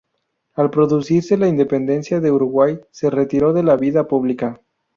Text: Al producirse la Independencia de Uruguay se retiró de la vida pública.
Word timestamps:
Al 0.55 0.71
producirse 0.71 1.37
la 1.37 1.47
Independencia 1.47 2.19
de 2.19 2.31
Uruguay 2.31 2.79
se 2.89 3.11
retiró 3.11 3.53
de 3.53 3.61
la 3.61 3.75
vida 3.77 4.07
pública. 4.07 4.59